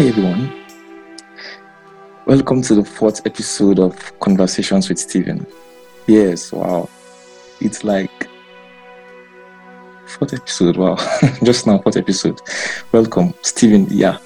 [0.00, 0.50] Hi, everyone.
[2.24, 5.46] Welcome to the fourth episode of Conversations with Stephen.
[6.06, 6.88] Yes, wow.
[7.60, 8.26] It's like
[10.06, 10.78] fourth episode.
[10.78, 10.96] Wow.
[11.42, 12.40] Just now, fourth episode.
[12.92, 13.88] Welcome, Stephen.
[13.90, 14.16] Yeah.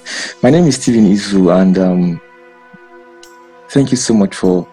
[0.41, 2.21] My name is Stephen Izu, and um,
[3.67, 4.65] thank you so much for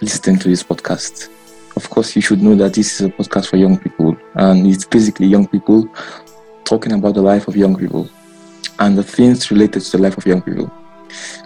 [0.00, 1.30] listening to this podcast.
[1.74, 4.84] Of course, you should know that this is a podcast for young people, and it's
[4.84, 5.88] basically young people
[6.62, 8.08] talking about the life of young people
[8.78, 10.70] and the things related to the life of young people.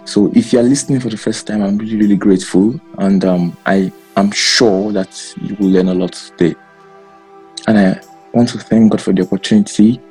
[0.05, 3.57] So, if you are listening for the first time, I'm really, really grateful, and um,
[3.65, 6.55] I am sure that you will learn a lot today.
[7.67, 8.01] And I
[8.33, 10.01] want to thank God for the opportunity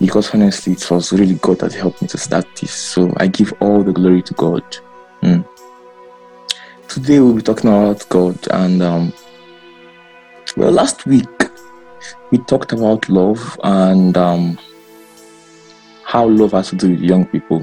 [0.00, 2.72] because honestly, it was really God that helped me to start this.
[2.72, 4.62] So, I give all the glory to God.
[5.22, 5.46] Mm.
[6.88, 9.12] Today, we'll be talking about God, and um,
[10.56, 11.28] well, last week
[12.30, 14.58] we talked about love and um,
[16.08, 17.62] how love has to do with young people.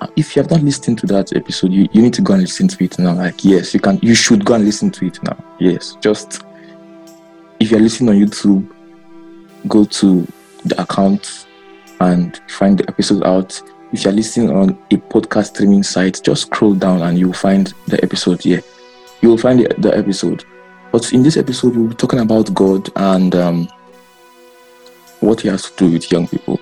[0.00, 2.42] Uh, if you have not listened to that episode, you, you need to go and
[2.42, 3.12] listen to it now.
[3.12, 5.36] Like, yes, you can, you should go and listen to it now.
[5.58, 6.44] Yes, just
[7.58, 8.72] if you're listening on YouTube,
[9.66, 10.28] go to
[10.64, 11.48] the account
[12.00, 13.60] and find the episode out.
[13.92, 18.00] If you're listening on a podcast streaming site, just scroll down and you'll find the
[18.04, 18.62] episode here.
[19.22, 20.44] You will find the, the episode.
[20.92, 23.68] But in this episode, we'll be talking about God and um,
[25.18, 26.60] what He has to do with young people.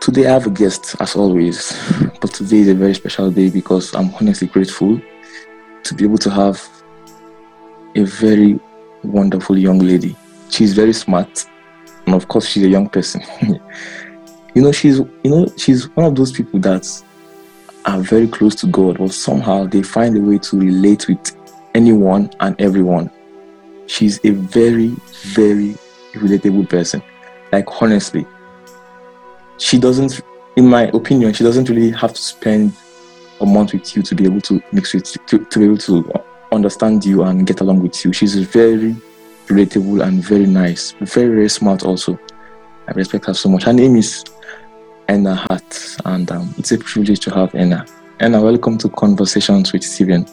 [0.00, 1.76] Today, I have a guest, as always,
[2.20, 5.00] but today is a very special day because I'm honestly grateful
[5.82, 6.66] to be able to have
[7.96, 8.60] a very
[9.02, 10.16] wonderful young lady.
[10.50, 11.44] She's very smart,
[12.06, 13.22] and of course, she's a young person.
[14.54, 16.86] you know, she's you know she's one of those people that
[17.84, 21.36] are very close to God, but somehow they find a way to relate with
[21.74, 23.10] anyone and everyone.
[23.86, 24.88] She's a very,
[25.22, 25.74] very
[26.12, 27.02] relatable person.
[27.52, 28.26] Like, honestly,
[29.58, 30.20] she doesn't,
[30.56, 32.72] in my opinion, she doesn't really have to spend
[33.40, 36.12] a month with you to be able to mix with, to, to be able to
[36.52, 38.12] understand you and get along with you.
[38.12, 38.96] She's very
[39.46, 42.18] relatable and very nice, very, very smart also.
[42.86, 43.64] I respect her so much.
[43.64, 44.24] Her name is
[45.08, 47.86] Anna Hart, and um, it's a privilege to have Anna.
[48.20, 50.26] Anna, welcome to Conversations with Stephen.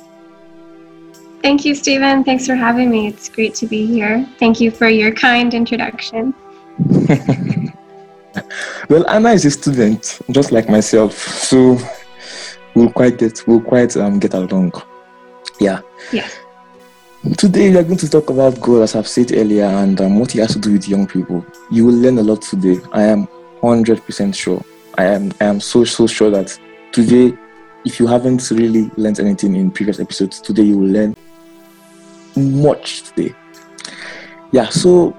[1.41, 2.23] Thank you, Stephen.
[2.23, 3.07] Thanks for having me.
[3.07, 4.27] It's great to be here.
[4.39, 6.33] Thank you for your kind introduction.
[8.89, 11.77] well, Anna is a student, just like myself, so
[12.75, 14.73] we'll quite get we'll quite um, get along.
[15.59, 15.81] Yeah.
[16.11, 16.27] Yeah.
[17.37, 20.31] Today we are going to talk about God, as I've said earlier, and um, what
[20.31, 21.45] He has to do with young people.
[21.71, 22.77] You will learn a lot today.
[22.91, 23.27] I am
[23.61, 24.63] hundred percent sure.
[24.97, 26.57] I am I am so so sure that
[26.91, 27.35] today,
[27.83, 31.15] if you haven't really learned anything in previous episodes, today you will learn
[32.35, 33.33] much today.
[34.51, 35.17] Yeah, so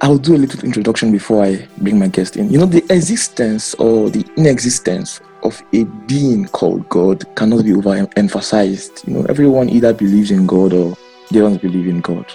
[0.00, 2.50] I'll do a little introduction before I bring my guest in.
[2.50, 9.06] You know, the existence or the inexistence of a being called God cannot be overemphasized.
[9.08, 10.96] You know, everyone either believes in God or
[11.32, 12.26] they don't believe in God.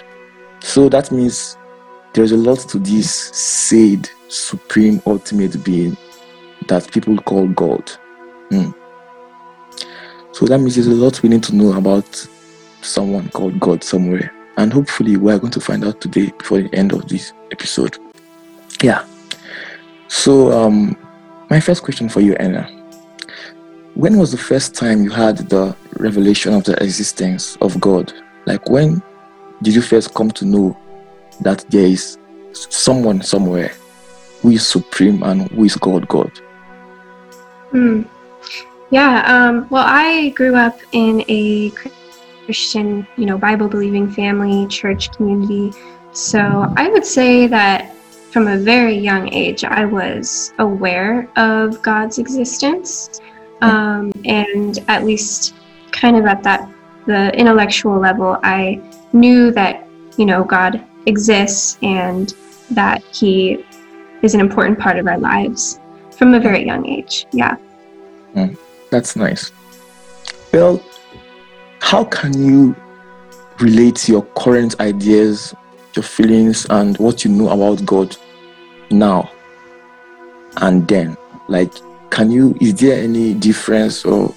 [0.59, 1.57] So that means
[2.13, 5.95] there's a lot to this said supreme ultimate being
[6.67, 7.89] that people call God.
[8.49, 8.71] Hmm.
[10.33, 12.27] So that means there's a lot we need to know about
[12.81, 14.33] someone called God somewhere.
[14.57, 17.97] And hopefully, we're going to find out today before the end of this episode.
[18.81, 19.05] Yeah.
[20.07, 20.97] So, um,
[21.49, 22.69] my first question for you, Anna.
[23.95, 28.11] When was the first time you had the revelation of the existence of God?
[28.45, 29.01] Like, when
[29.61, 30.77] did you first come to know
[31.41, 32.17] that there is
[32.53, 33.71] someone somewhere
[34.41, 36.31] who is supreme and who is God God?
[37.71, 38.03] Hmm.
[38.91, 39.23] Yeah.
[39.25, 41.71] Um, well, I grew up in a
[42.45, 45.71] Christian, you know, Bible believing family, church community.
[46.11, 47.93] So I would say that
[48.31, 53.21] from a very young age, I was aware of God's existence.
[53.61, 55.53] Um, and at least
[55.91, 56.69] kind of at that,
[57.05, 58.81] the intellectual level, I
[59.13, 59.87] knew that,
[60.17, 62.33] you know, God exists and
[62.71, 63.63] that He
[64.21, 65.79] is an important part of our lives
[66.11, 67.25] from a very young age.
[67.31, 67.55] Yeah.
[68.35, 68.57] Mm,
[68.89, 69.51] that's nice.
[70.51, 70.83] Well,
[71.83, 72.73] how can you
[73.59, 75.53] relate your current ideas,
[75.95, 78.15] your feelings, and what you know about God
[78.89, 79.29] now
[80.57, 81.17] and then?
[81.49, 81.73] Like,
[82.09, 84.33] can you, is there any difference or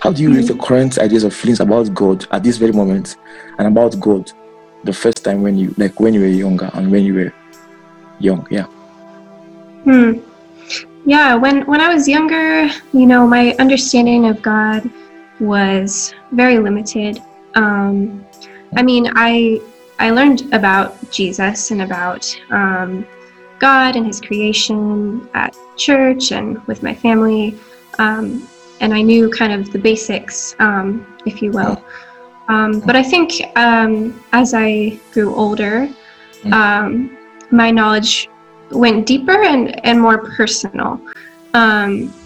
[0.00, 3.16] how do you relate your current ideas or feelings about God at this very moment
[3.58, 4.30] and about God
[4.84, 7.32] the first time when you, like, when you were younger and when you were
[8.20, 8.46] young?
[8.50, 8.66] Yeah.
[9.84, 10.18] Hmm.
[11.06, 14.88] Yeah, when when I was younger, you know, my understanding of God
[15.40, 17.22] was very limited.
[17.54, 18.24] Um,
[18.76, 19.60] I mean, I
[19.98, 23.06] I learned about Jesus and about um,
[23.58, 27.58] God and His creation at church and with my family.
[27.98, 28.48] Um,
[28.80, 31.82] and I knew kind of the basics, um, if you will.
[32.48, 35.88] Um, but I think um, as I grew older,
[36.44, 38.28] my knowledge
[38.70, 41.00] went deeper and, and more personal.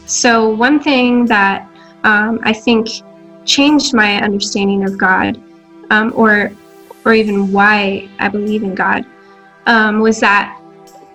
[0.08, 1.67] So, one thing that
[2.04, 2.88] um, I think
[3.44, 5.40] changed my understanding of God,
[5.90, 6.50] um, or
[7.04, 9.04] or even why I believe in God,
[9.66, 10.60] um, was that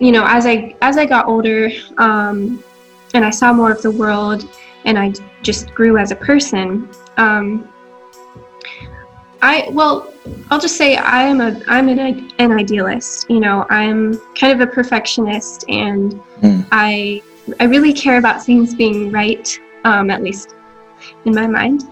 [0.00, 2.62] you know as I as I got older um,
[3.14, 4.48] and I saw more of the world
[4.84, 6.88] and I just grew as a person.
[7.16, 7.68] Um,
[9.40, 10.12] I well,
[10.50, 13.30] I'll just say I am a I'm an an idealist.
[13.30, 16.66] You know, I'm kind of a perfectionist, and Mm.
[16.72, 17.22] I
[17.60, 19.46] I really care about things being right,
[19.84, 20.54] um, at least
[21.24, 21.84] in my mind.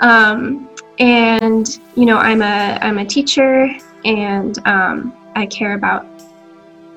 [0.00, 0.68] Um,
[0.98, 3.68] and you know, I'm a I'm a teacher,
[4.04, 6.06] and um, I care about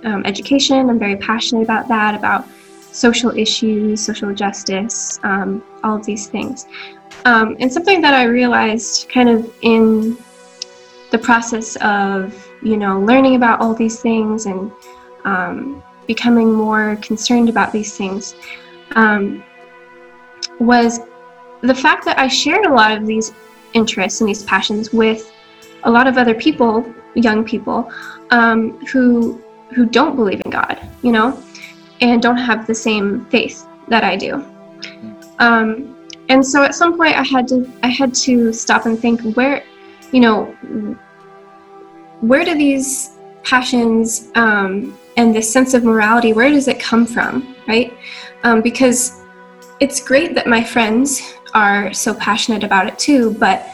[0.04, 0.90] um, education.
[0.90, 2.48] I'm very passionate about that, about
[2.92, 6.68] social issues, social justice, um, all of these things.
[7.25, 10.18] Um, and something that I realized kind of in
[11.12, 14.72] the process of, you know, learning about all these things and
[15.26, 18.36] um, becoming more concerned about these things
[18.96, 19.44] um,
[20.60, 21.00] was
[21.63, 23.33] the fact that I shared a lot of these
[23.74, 25.31] interests and these passions with
[25.83, 27.92] a lot of other people, young people,
[28.31, 29.42] um, who
[29.74, 31.42] who don't believe in God, you know,
[32.01, 34.45] and don't have the same faith that I do.
[35.39, 35.95] Um,
[36.30, 39.63] and so at some point, I had to I had to stop and think where,
[40.12, 40.45] you know,
[42.19, 47.56] where do these passions um, and this sense of morality where does it come from,
[47.68, 47.94] right?
[48.44, 49.21] Um, because
[49.80, 53.70] it's great that my friends are so passionate about it too, but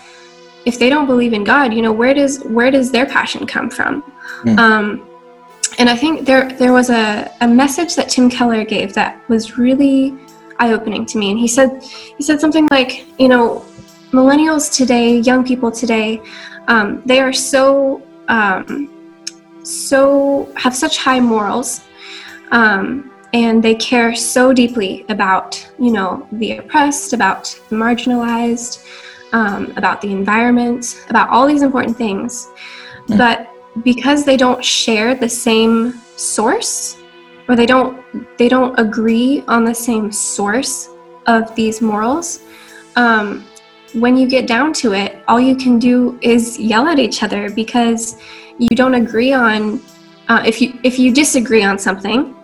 [0.66, 3.70] if they don't believe in God, you know, where does where does their passion come
[3.70, 4.04] from?
[4.44, 4.60] Mm.
[4.60, 5.10] Um,
[5.78, 9.58] and I think there there was a, a message that Tim Keller gave that was
[9.58, 10.18] really
[10.60, 11.31] eye opening to me.
[11.31, 13.66] And he said he said something like, you know,
[14.12, 16.22] millennials today, young people today,
[16.68, 18.90] um, they are so um,
[19.64, 21.81] so have such high morals.
[22.52, 28.84] Um, and they care so deeply about, you know, the oppressed, about the marginalized,
[29.34, 32.48] um, about the environment, about all these important things.
[33.08, 33.18] Mm.
[33.18, 36.98] But because they don't share the same source,
[37.48, 38.04] or they don't
[38.38, 40.90] they don't agree on the same source
[41.28, 42.42] of these morals,
[42.96, 43.46] um,
[43.94, 47.50] when you get down to it, all you can do is yell at each other
[47.50, 48.18] because
[48.58, 49.81] you don't agree on.
[50.28, 52.36] Uh, if you if you disagree on something,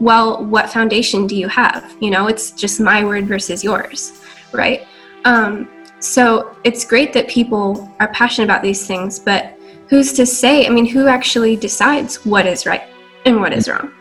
[0.00, 1.96] well, what foundation do you have?
[2.00, 4.20] You know, it's just my word versus yours,
[4.52, 4.86] right?
[5.24, 5.68] Um,
[6.00, 9.58] so it's great that people are passionate about these things, but
[9.88, 10.66] who's to say?
[10.66, 12.82] I mean, who actually decides what is right
[13.24, 13.92] and what is wrong?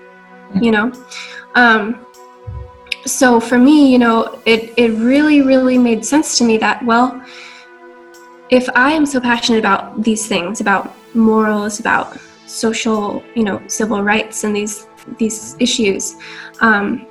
[0.62, 0.92] You know?
[1.56, 2.06] Um,
[3.06, 7.24] so for me, you know, it, it really, really made sense to me that, well,
[8.50, 14.01] if I am so passionate about these things, about morals, about social, you know, civil
[14.03, 14.88] rights and these
[15.18, 16.15] these issues,
[16.62, 17.06] um,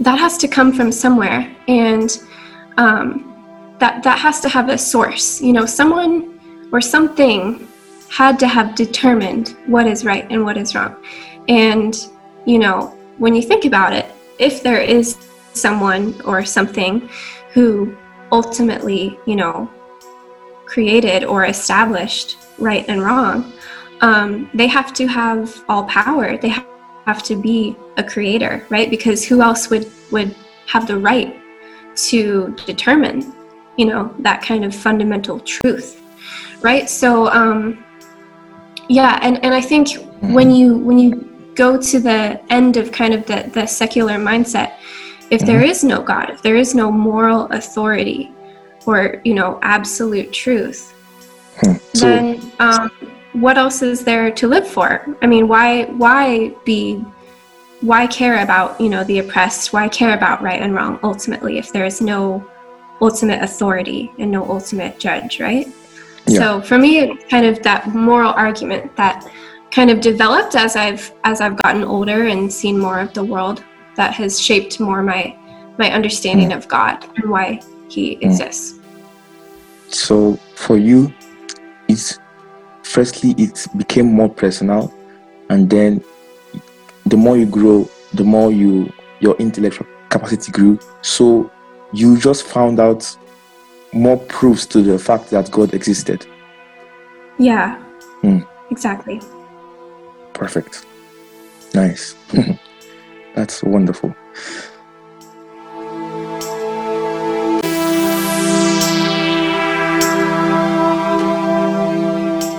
[0.00, 2.22] that has to come from somewhere, and
[2.76, 5.40] um, that that has to have a source.
[5.40, 6.40] You know, someone
[6.72, 7.68] or something
[8.08, 10.96] had to have determined what is right and what is wrong.
[11.48, 11.96] And
[12.44, 14.06] you know, when you think about it,
[14.38, 15.16] if there is
[15.52, 17.08] someone or something
[17.52, 17.96] who
[18.30, 19.70] ultimately, you know,
[20.64, 23.52] created or established right and wrong,
[24.02, 26.36] um, they have to have all power.
[26.36, 26.50] They
[27.06, 28.90] have to be a creator, right?
[28.90, 30.34] Because who else would would
[30.66, 31.40] have the right
[31.94, 33.32] to determine,
[33.76, 36.00] you know, that kind of fundamental truth,
[36.60, 36.88] right?
[36.88, 37.84] So, um,
[38.88, 39.88] yeah, and and I think
[40.20, 44.74] when you when you go to the end of kind of the the secular mindset,
[45.30, 48.32] if there is no God, if there is no moral authority,
[48.86, 50.92] or you know, absolute truth,
[51.60, 51.72] Hmm.
[51.94, 52.90] So, then um,
[53.32, 55.06] what else is there to live for?
[55.22, 57.04] I mean, why why be
[57.80, 59.72] why care about you know the oppressed?
[59.72, 62.46] Why care about right and wrong ultimately if there is no
[63.00, 65.66] ultimate authority and no ultimate judge, right?
[66.26, 66.38] Yeah.
[66.38, 69.28] So for me, it's kind of that moral argument that
[69.72, 73.64] kind of developed as I've as I've gotten older and seen more of the world
[73.96, 75.36] that has shaped more my
[75.78, 76.56] my understanding mm.
[76.56, 78.22] of God and why He mm.
[78.22, 78.78] exists.
[79.88, 81.12] so for you,
[81.88, 82.18] it's
[82.82, 84.92] firstly it became more personal,
[85.50, 86.02] and then
[87.06, 90.78] the more you grow, the more you your intellectual capacity grew.
[91.02, 91.50] So
[91.92, 93.16] you just found out
[93.92, 96.26] more proofs to the fact that God existed.
[97.38, 97.76] Yeah,
[98.22, 98.40] Hmm.
[98.70, 99.20] exactly.
[100.32, 100.84] Perfect.
[101.74, 102.14] Nice.
[103.34, 104.14] That's wonderful.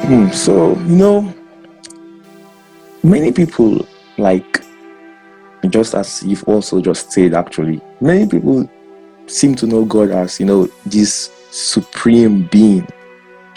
[0.04, 1.34] Hmm, so, you know,
[3.04, 4.62] many people, like,
[5.70, 8.70] just as you've also just said, actually, many people
[9.28, 12.86] seem to know God as, you know, this supreme being,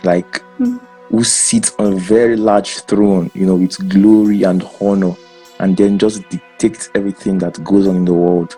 [0.05, 0.81] like, mm.
[1.09, 5.17] who sits on a very large throne, you know, with glory and honor,
[5.59, 8.57] and then just dictates everything that goes on in the world.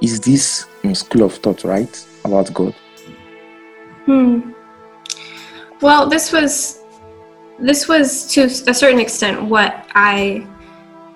[0.00, 2.72] Is this school of thought right about God?
[4.06, 4.52] Hmm.
[5.80, 6.82] Well, this was
[7.58, 10.46] this was to a certain extent what I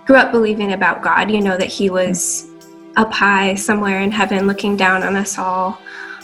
[0.07, 1.31] grew up believing about God.
[1.31, 2.49] You know that He was
[2.97, 5.79] up high somewhere in heaven, looking down on us all.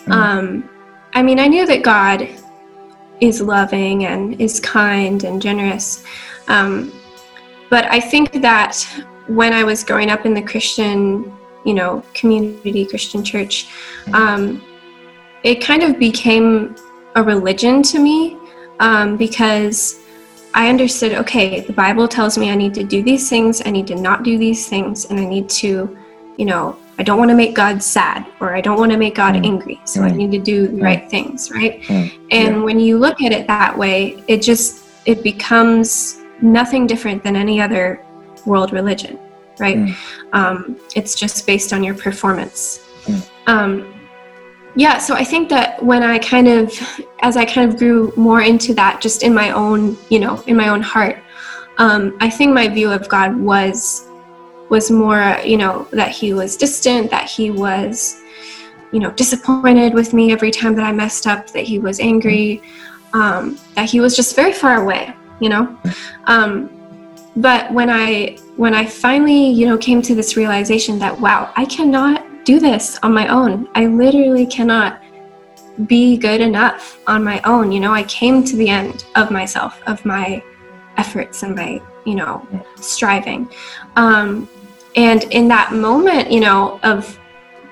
[0.04, 0.12] Mm.
[0.12, 0.70] Um,
[1.14, 2.28] I mean, I knew that God
[3.20, 6.04] is loving and is kind and generous.
[6.46, 6.92] Um,
[7.70, 8.86] but I think that
[9.26, 11.32] when I was growing up in the Christian,
[11.64, 13.68] you know, community, Christian church,
[14.12, 14.62] um,
[15.42, 16.76] it kind of became
[17.18, 18.36] a religion to me
[18.78, 20.00] um, because
[20.54, 23.88] I understood okay, the Bible tells me I need to do these things, I need
[23.88, 25.98] to not do these things, and I need to,
[26.36, 29.16] you know, I don't want to make God sad or I don't want to make
[29.16, 29.44] God mm.
[29.44, 29.80] angry.
[29.84, 30.04] So mm.
[30.04, 30.82] I need to do the mm.
[30.82, 31.82] right things, right?
[31.82, 32.28] Mm.
[32.30, 32.62] And yeah.
[32.62, 37.60] when you look at it that way, it just it becomes nothing different than any
[37.60, 38.04] other
[38.46, 39.18] world religion,
[39.58, 39.76] right?
[39.76, 39.96] Mm.
[40.32, 42.84] Um, it's just based on your performance.
[43.04, 43.28] Mm.
[43.48, 43.97] Um,
[44.78, 46.72] yeah, so I think that when I kind of,
[47.22, 50.56] as I kind of grew more into that, just in my own, you know, in
[50.56, 51.18] my own heart,
[51.78, 54.06] um, I think my view of God was
[54.70, 58.20] was more, you know, that He was distant, that He was,
[58.92, 62.62] you know, disappointed with me every time that I messed up, that He was angry,
[63.14, 65.76] um, that He was just very far away, you know.
[66.26, 66.70] Um,
[67.34, 71.64] but when I when I finally, you know, came to this realization that wow, I
[71.64, 73.68] cannot do this on my own.
[73.74, 75.02] I literally cannot
[75.86, 77.70] be good enough on my own.
[77.70, 80.42] You know, I came to the end of myself, of my
[80.96, 82.34] efforts and my, you know,
[82.76, 83.50] striving.
[83.96, 84.48] Um,
[84.96, 87.20] and in that moment, you know, of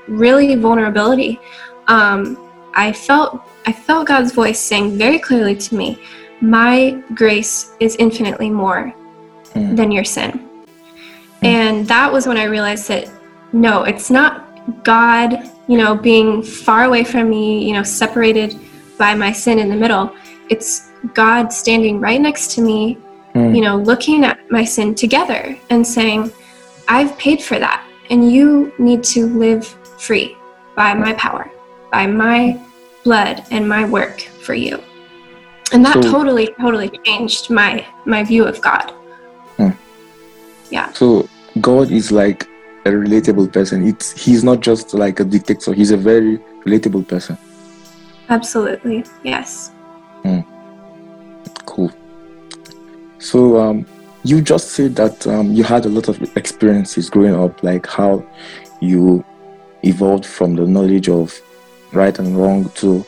[0.08, 1.40] really vulnerability,
[1.88, 2.20] um,
[2.74, 5.98] I felt I felt God's voice saying very clearly to me,
[6.42, 8.92] "My grace is infinitely more
[9.54, 9.74] mm.
[9.74, 11.46] than your sin." Mm.
[11.56, 13.08] And that was when I realized that
[13.54, 14.45] no, it's not
[14.82, 18.58] God, you know, being far away from me, you know, separated
[18.98, 20.14] by my sin in the middle.
[20.48, 22.98] It's God standing right next to me,
[23.34, 23.54] mm.
[23.54, 26.32] you know, looking at my sin together and saying,
[26.88, 29.66] I've paid for that, and you need to live
[29.98, 30.36] free
[30.76, 31.50] by my power,
[31.90, 32.60] by my
[33.02, 34.82] blood and my work for you.
[35.72, 38.90] And that so, totally, totally changed my my view of God.
[39.56, 39.70] Hmm.
[40.70, 40.92] Yeah.
[40.92, 41.28] So
[41.60, 42.46] God is like
[42.86, 43.86] a relatable person.
[43.86, 45.72] It's he's not just like a dictator.
[45.72, 47.36] He's a very relatable person.
[48.28, 49.72] Absolutely, yes.
[50.24, 50.44] Mm.
[51.66, 51.92] Cool.
[53.18, 53.86] So um,
[54.24, 58.24] you just said that um, you had a lot of experiences growing up, like how
[58.80, 59.24] you
[59.82, 61.40] evolved from the knowledge of
[61.92, 63.04] right and wrong to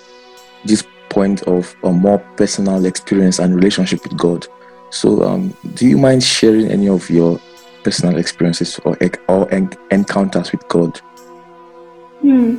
[0.65, 4.47] this point of a more personal experience and relationship with God.
[4.91, 7.41] So, um, do you mind sharing any of your
[7.89, 9.49] personal experiences or, or
[9.91, 10.99] encounters with God?
[12.21, 12.59] Hmm.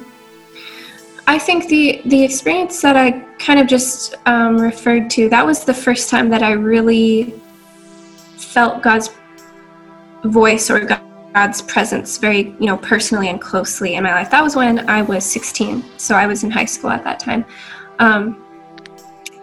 [1.27, 3.07] I think the the experience that I
[3.47, 7.35] kind of just um, referred to that was the first time that I really
[8.53, 9.07] felt God's
[10.23, 10.79] voice or
[11.35, 14.31] God's presence very you know personally and closely in my life.
[14.31, 17.45] That was when I was 16, so I was in high school at that time,
[17.99, 18.23] um,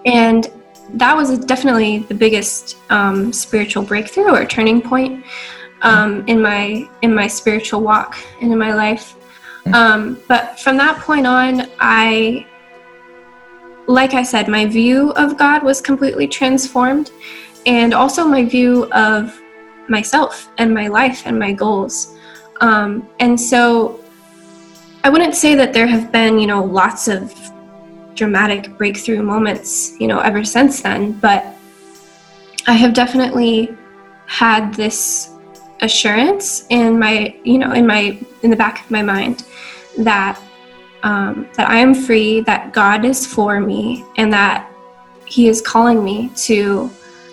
[0.05, 0.51] and
[1.03, 5.25] that was definitely the biggest um, spiritual breakthrough or turning point
[5.83, 9.15] um, in my in my spiritual walk and in my life.
[9.73, 12.47] Um, but from that point on, I,
[13.89, 17.11] like I said, my view of God was completely transformed,
[17.67, 19.41] and also my view of
[19.89, 22.17] myself and my life and my goals.
[22.61, 24.01] Um, and so,
[25.03, 27.35] I wouldn't say that there have been, you know, lots of
[28.15, 31.45] dramatic breakthrough moments, you know, ever since then, but
[32.67, 33.77] I have definitely
[34.27, 35.36] had this
[35.83, 39.45] assurance in my you know in my in the back of my mind
[39.99, 40.41] that
[41.03, 44.71] um, that I am free, that God is for me, and that
[45.25, 46.91] He is calling me to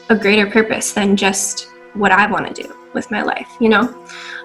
[0.10, 3.84] a greater purpose than just what I want to do with my life, you know?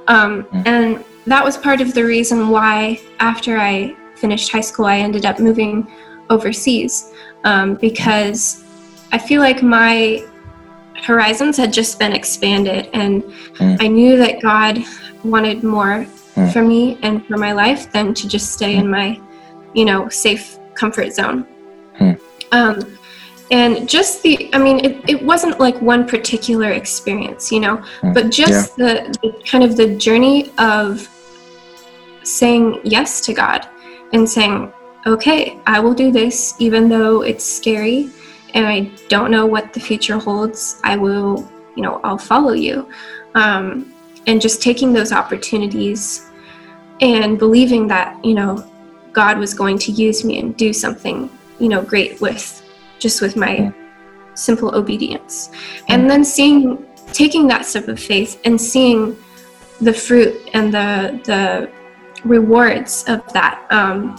[0.06, 0.66] Um, mm.
[0.66, 5.26] and that was part of the reason why, after I finished high school, I ended
[5.26, 5.86] up moving
[6.30, 7.12] overseas
[7.44, 8.64] um, because
[9.12, 10.26] I feel like my
[11.02, 13.22] horizons had just been expanded, and
[13.60, 13.76] Mm.
[13.80, 14.82] I knew that God
[15.24, 16.52] wanted more Mm.
[16.52, 19.18] for me and for my life than to just stay in my,
[19.74, 21.44] you know, safe comfort zone.
[22.00, 22.18] Mm.
[22.52, 22.98] Um,
[23.50, 28.14] and just the, I mean, it, it wasn't like one particular experience, you know, Mm.
[28.14, 31.08] but just the, the kind of the journey of
[32.22, 33.66] saying yes to God
[34.12, 34.72] and saying,
[35.06, 38.10] okay, I will do this, even though it's scary
[38.58, 40.80] and I don't know what the future holds.
[40.82, 42.90] I will, you know, I'll follow you.
[43.36, 43.94] Um,
[44.26, 46.26] and just taking those opportunities
[47.00, 48.68] and believing that, you know,
[49.12, 53.36] God was going to use me and do something, you know, great with just with
[53.36, 53.72] my
[54.34, 55.50] simple obedience.
[55.86, 59.16] And then seeing, taking that step of faith and seeing
[59.80, 61.70] the fruit and the, the
[62.24, 63.64] rewards of that.
[63.70, 64.16] Um,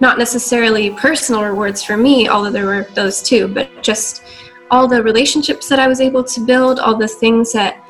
[0.00, 4.22] not necessarily personal rewards for me, although there were those too, but just
[4.70, 7.84] all the relationships that I was able to build, all the things that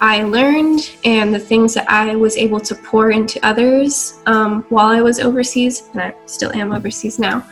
[0.00, 4.88] I learned, and the things that I was able to pour into others um, while
[4.88, 7.46] I was overseas, and I still am overseas now.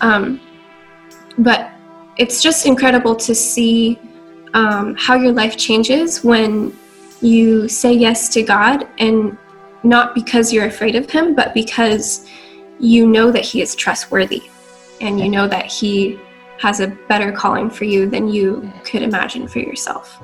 [0.00, 0.40] Um,
[1.38, 1.70] but
[2.16, 3.98] it's just incredible to see
[4.54, 6.76] um, how your life changes when
[7.20, 9.38] you say yes to God and
[9.84, 12.28] not because you're afraid of Him, but because
[12.78, 14.42] you know that He is trustworthy
[15.00, 16.18] and you know that He
[16.58, 20.22] has a better calling for you than you could imagine for yourself.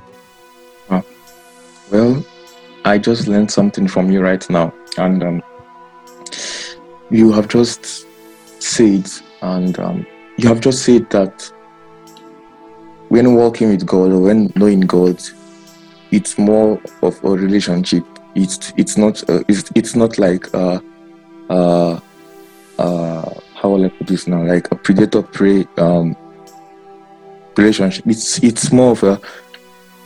[1.90, 2.22] Well,
[2.84, 5.42] I just learned something from you right now, and um,
[7.10, 8.06] you have just
[8.58, 9.08] said,
[9.40, 11.50] and um, you have just said that
[13.08, 15.18] when walking with God or when knowing God,
[16.10, 18.04] it's more of a relationship.
[18.34, 20.80] It's it's not uh, it's it's not like uh
[21.48, 22.00] uh
[22.78, 26.16] uh how will I put this now like a predator prey um
[27.56, 28.06] relationship.
[28.06, 29.20] It's it's more of a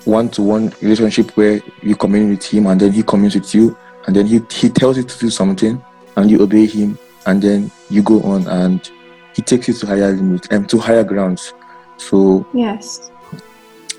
[0.04, 4.26] one-to-one relationship where you commune with him and then he communes with you and then
[4.26, 5.80] he, he tells you to do something
[6.16, 8.90] and you obey him and then you go on and
[9.36, 11.54] he takes you to higher limits and to higher grounds
[11.98, 13.12] so Yes.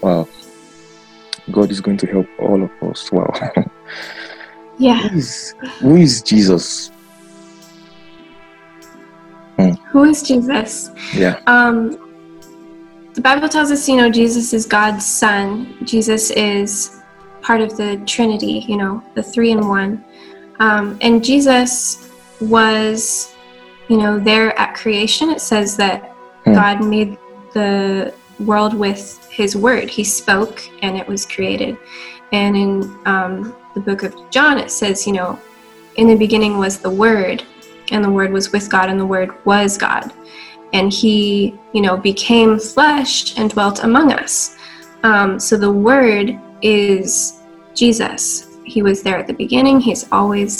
[0.01, 0.27] wow
[1.51, 3.31] god is going to help all of us wow
[4.77, 5.07] Yeah.
[5.07, 6.91] who is who is jesus
[9.91, 10.91] Who is Jesus?
[11.13, 11.97] yeah Um,
[13.13, 15.77] the Bible tells us, you know, Jesus is God's son.
[15.83, 16.99] Jesus is
[17.41, 20.03] part of the Trinity, you know, the three in one.
[20.59, 22.09] Um, and Jesus
[22.41, 23.33] was,
[23.87, 25.29] you know, there at creation.
[25.29, 26.09] It says that
[26.45, 26.53] Hmm.
[26.55, 27.17] God made
[27.53, 29.89] the world with his word.
[29.89, 31.77] He spoke and it was created.
[32.31, 35.39] And in um, the book of John, it says, you know,
[35.95, 37.43] in the beginning was the word,
[37.93, 40.11] and the word was with God, and the word was God.
[40.73, 44.57] And he you know became flesh and dwelt among us.
[45.03, 47.39] Um, so the word is
[47.75, 48.47] jesus.
[48.65, 49.79] He was there at the beginning.
[49.79, 50.53] He's always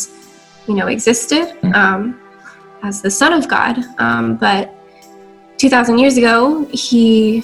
[0.67, 2.19] you know existed um,
[2.83, 3.75] as the son of god.
[3.99, 4.69] Um, but
[5.57, 7.43] 2000 years ago he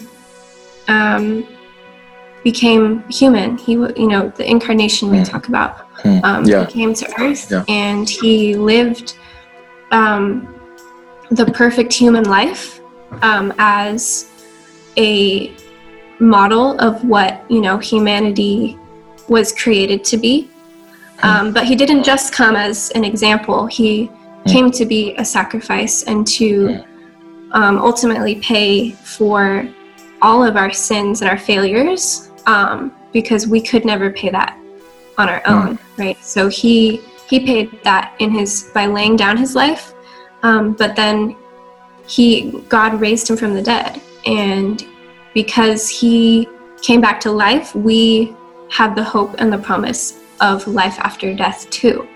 [0.87, 1.47] um,
[2.43, 3.57] became human.
[3.57, 5.29] He you know the incarnation we Mm.
[5.29, 5.71] talk about
[6.03, 6.19] Hmm.
[6.23, 6.65] um, yeah.
[6.65, 7.65] he came to earth Yeah.
[7.67, 9.17] and he lived
[9.91, 10.55] um,
[11.31, 12.79] the perfect human life
[13.21, 14.29] um, as
[14.97, 15.55] a
[16.19, 18.77] model of what you know humanity
[19.27, 20.49] was created to be.
[21.21, 23.65] Um, but he didn't just come as an example.
[23.67, 24.09] He
[24.47, 26.83] came to be a sacrifice and to
[27.51, 29.67] um, ultimately pay for
[30.21, 34.57] all of our sins and our failures um, because we could never pay that
[35.17, 36.23] on our own right?
[36.23, 39.93] So he he paid that in his by laying down his life
[40.43, 41.35] um, but then
[42.07, 44.01] he god raised him from the dead.
[44.25, 44.85] And
[45.33, 46.47] because he
[46.81, 48.35] came back to life we
[48.71, 52.07] have the hope and the promise of life after death too.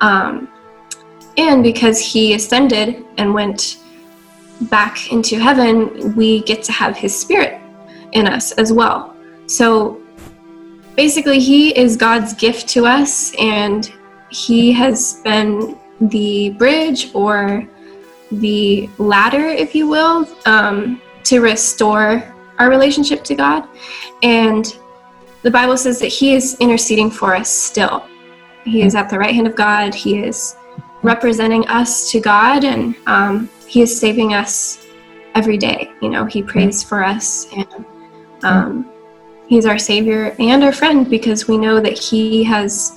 [0.00, 0.48] Um,
[1.38, 3.78] and because he ascended and went
[4.62, 7.60] back into heaven we get to have his spirit
[8.12, 9.16] in us as well.
[9.46, 10.00] So
[10.96, 13.92] basically he is god's gift to us and
[14.32, 17.68] he has been the bridge or
[18.32, 23.68] the ladder, if you will, um, to restore our relationship to God.
[24.22, 24.74] And
[25.42, 28.06] the Bible says that He is interceding for us still.
[28.64, 29.94] He is at the right hand of God.
[29.94, 30.56] He is
[31.02, 34.86] representing us to God, and um, He is saving us
[35.34, 35.90] every day.
[36.00, 37.84] You know, He prays for us, and
[38.44, 38.90] um,
[39.46, 42.96] He's our Savior and our friend because we know that He has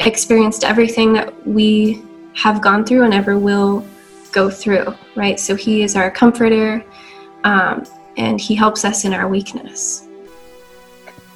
[0.00, 2.02] experienced everything that we
[2.34, 3.84] have gone through and ever will
[4.32, 5.40] go through, right?
[5.40, 6.84] So He is our comforter
[7.44, 7.84] um,
[8.16, 10.06] and He helps us in our weakness.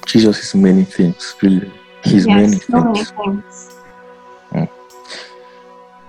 [0.05, 1.71] Jesus is many things, really.
[2.03, 3.11] He's yes, many so many things.
[3.23, 3.71] things.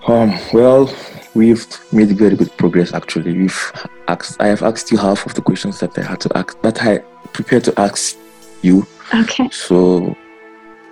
[0.05, 0.93] Um, well,
[1.33, 3.37] we've made very good progress actually.
[3.37, 3.71] We've
[4.07, 6.83] asked I have asked you half of the questions that I had to ask that
[6.83, 6.99] I
[7.31, 8.17] prepared to ask
[8.61, 8.85] you.
[9.13, 9.49] Okay.
[9.49, 10.15] So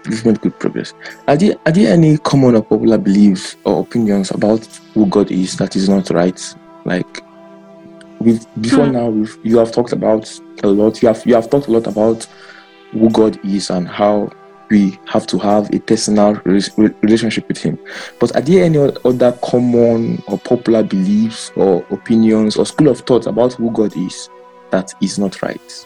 [0.07, 0.93] we've made good progress.
[1.27, 5.57] Are there are there any common or popular beliefs or opinions about who God is
[5.57, 6.55] that is not right?
[6.85, 7.23] Like
[8.19, 8.91] we've before Hmm.
[8.93, 10.31] now we've, you have talked about
[10.63, 11.01] a lot.
[11.01, 12.27] You have you have talked a lot about
[12.91, 14.29] who God is and how
[14.69, 17.77] we have to have a personal re- re- relationship with Him.
[18.19, 23.27] But are there any other common or popular beliefs or opinions or school of thought
[23.27, 24.29] about who God is
[24.71, 25.85] that is not right?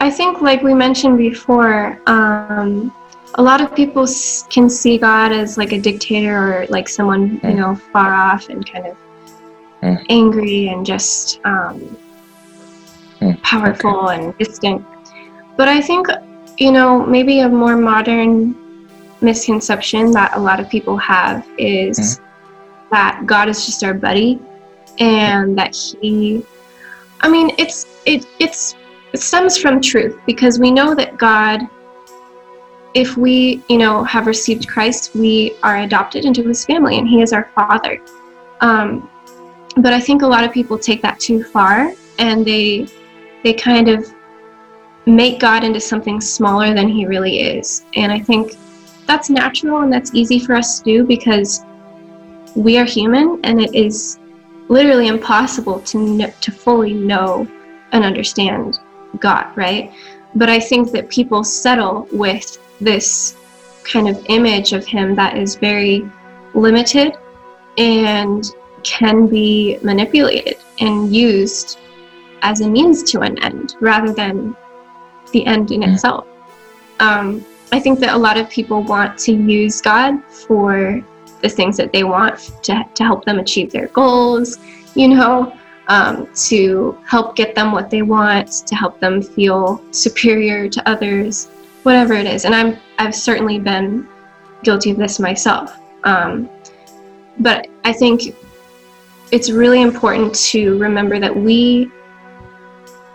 [0.00, 2.92] I think, like we mentioned before, um,
[3.34, 7.40] a lot of people s- can see God as like a dictator or like someone,
[7.42, 7.56] you Mm.
[7.56, 8.96] know, far off and kind of
[9.82, 10.06] Mm.
[10.08, 11.96] angry and just um,
[13.20, 14.84] Mm, powerful and distant.
[15.56, 16.06] But I think,
[16.58, 18.54] you know, maybe a more modern
[19.20, 22.20] misconception that a lot of people have is
[22.92, 24.38] that God is just our buddy
[25.00, 26.44] and that he
[27.20, 28.76] I mean it's it it's
[29.12, 31.68] it stems from truth because we know that God
[32.94, 37.22] if we, you know, have received Christ, we are adopted into his family and he
[37.22, 38.00] is our father.
[38.60, 39.08] Um,
[39.76, 42.88] but I think a lot of people take that too far and they
[43.44, 44.12] they kind of
[45.06, 47.84] make God into something smaller than he really is.
[47.94, 48.56] And I think
[49.06, 51.64] that's natural and that's easy for us to do because
[52.56, 54.18] we are human and it is
[54.68, 57.46] literally impossible to to fully know
[57.92, 58.80] and understand
[59.18, 59.92] God, right?
[60.34, 63.36] But I think that people settle with this
[63.84, 66.08] kind of image of him that is very
[66.54, 67.14] limited
[67.78, 68.44] and
[68.82, 71.78] can be manipulated and used
[72.42, 74.56] as a means to an end rather than
[75.32, 75.94] the end in Mm.
[75.94, 76.26] itself.
[77.00, 81.02] Um, I think that a lot of people want to use God for
[81.42, 84.58] the things that they want to, to help them achieve their goals,
[84.94, 85.52] you know,
[85.88, 91.46] um, to help get them what they want, to help them feel superior to others,
[91.82, 92.44] whatever it is.
[92.44, 94.06] And I'm I've certainly been
[94.62, 95.78] guilty of this myself.
[96.04, 96.48] Um,
[97.40, 98.34] but I think
[99.30, 101.90] it's really important to remember that we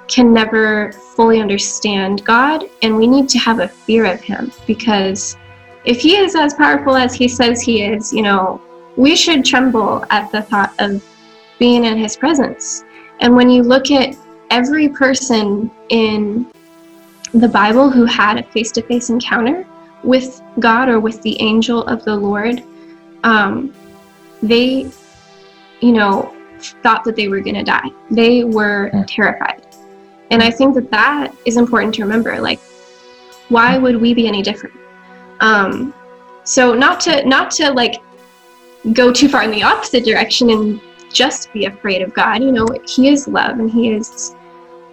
[0.08, 5.38] can never fully understand God and we need to have a fear of him because
[5.86, 8.62] if he is as powerful as he says he is, you know,
[8.96, 11.04] we should tremble at the thought of
[11.60, 12.84] being in his presence.
[13.20, 14.16] And when you look at
[14.50, 16.46] every person in
[17.34, 19.66] the Bible who had a face to face encounter
[20.04, 22.64] with God or with the angel of the Lord,
[23.24, 23.74] um,
[24.42, 24.90] they,
[25.82, 26.34] you know,
[26.82, 27.90] thought that they were going to die.
[28.12, 29.06] They were Mm.
[29.08, 29.62] terrified.
[30.32, 32.40] And I think that that is important to remember.
[32.40, 32.60] Like,
[33.50, 34.76] why would we be any different?
[35.40, 35.94] Um,
[36.44, 37.96] so not to not to like
[38.94, 40.82] go too far in the opposite direction and
[41.14, 42.44] just be afraid of God.
[42.44, 44.36] You know, He is love and He is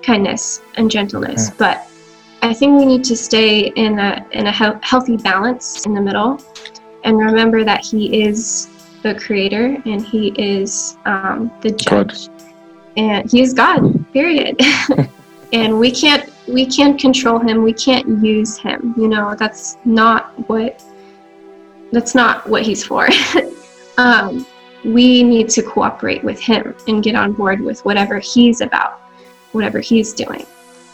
[0.03, 1.51] kindness and gentleness.
[1.51, 1.89] But
[2.43, 6.01] I think we need to stay in a in a he- healthy balance in the
[6.01, 6.41] middle,
[7.05, 8.69] and remember that He is
[9.03, 12.11] the Creator and He is um, the God.
[12.11, 12.29] Judge,
[12.97, 14.13] and He is God.
[14.13, 14.61] Period.
[15.53, 17.63] and we can't we can't control Him.
[17.63, 18.95] We can't use Him.
[18.97, 20.83] You know, that's not what
[21.93, 23.09] that's not what He's for.
[23.99, 24.47] um,
[24.85, 29.01] we need to cooperate with Him and get on board with whatever He's about,
[29.53, 30.47] whatever He's doing.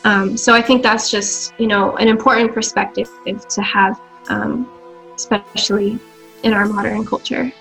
[0.05, 4.69] Um, so I think that's just you know an important perspective to have, um,
[5.15, 5.99] especially
[6.43, 7.53] in our modern culture.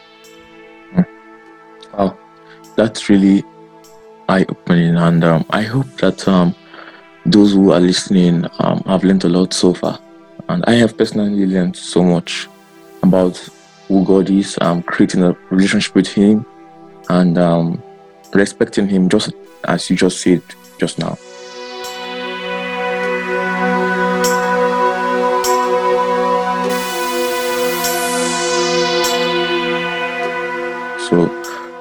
[1.93, 2.17] Wow,
[2.75, 3.43] that's really
[4.27, 6.53] eye-opening, and um, I hope that um,
[7.25, 9.99] those who are listening um, have learned a lot so far.
[10.47, 12.47] And I have personally learned so much
[13.01, 13.37] about
[13.87, 16.45] who God is, um, creating a relationship with Him,
[17.09, 17.81] and um,
[18.33, 19.33] respecting Him, just
[19.65, 20.41] as you just said
[20.79, 21.17] just now.
[31.09, 31.27] So,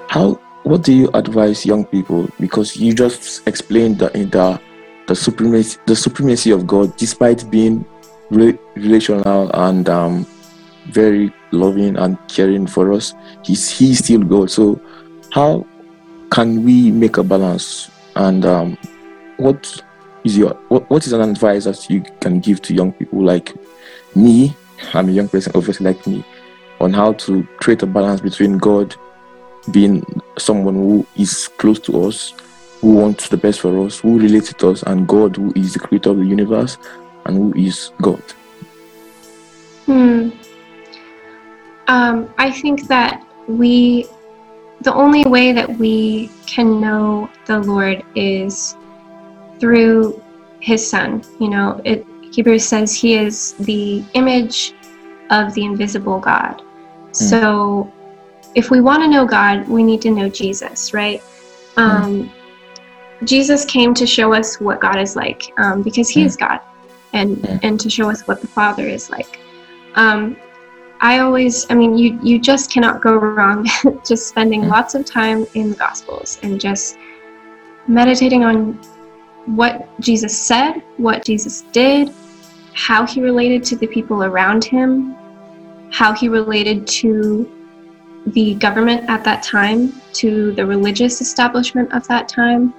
[0.08, 2.28] how what do you advise young people?
[2.38, 4.60] Because you just explained the the
[5.06, 7.84] the supremacy the supremacy of God, despite being
[8.30, 10.26] re- relational and um,
[10.86, 13.14] very loving and caring for us,
[13.44, 14.50] he's he's still God.
[14.50, 14.80] So,
[15.32, 15.66] how
[16.30, 17.90] can we make a balance?
[18.16, 18.78] And um,
[19.38, 19.82] what
[20.24, 23.54] is your what, what is an advice that you can give to young people like
[24.14, 24.54] me?
[24.92, 26.24] I'm a young person, obviously like me,
[26.80, 28.94] on how to create a balance between God
[29.70, 30.04] being
[30.38, 32.34] someone who is close to us
[32.84, 35.78] who wants the best for us, who relates to us, and God, who is the
[35.78, 36.76] creator of the universe
[37.24, 38.22] and who is God?
[39.86, 40.28] Hmm.
[41.86, 44.06] Um, I think that we,
[44.80, 48.76] the only way that we can know the Lord is
[49.60, 50.22] through
[50.60, 51.22] His Son.
[51.38, 54.74] You know, it, Hebrews says He is the image
[55.30, 56.62] of the invisible God.
[56.62, 57.16] Mm.
[57.16, 57.92] So,
[58.54, 61.22] if we want to know God, we need to know Jesus, right?
[61.76, 63.26] Um, mm.
[63.26, 66.26] Jesus came to show us what God is like um, because He mm.
[66.26, 66.60] is God,
[67.12, 67.60] and mm.
[67.62, 69.40] and to show us what the Father is like.
[69.96, 70.36] Um,
[71.04, 73.68] I always, I mean, you you just cannot go wrong
[74.06, 74.70] just spending mm.
[74.70, 76.96] lots of time in the Gospels and just
[77.86, 78.72] meditating on
[79.44, 82.10] what Jesus said, what Jesus did,
[82.72, 85.14] how he related to the people around him,
[85.92, 87.52] how he related to
[88.28, 92.72] the government at that time, to the religious establishment of that time.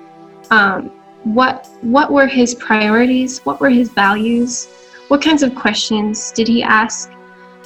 [0.49, 0.89] Um,
[1.25, 3.45] what what were his priorities?
[3.45, 4.67] What were his values?
[5.09, 7.11] What kinds of questions did he ask?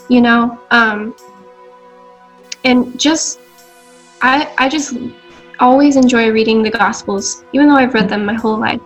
[0.09, 1.15] You know, um,
[2.63, 3.39] and just
[4.21, 4.97] I I just
[5.59, 8.81] always enjoy reading the Gospels, even though I've read them my whole life.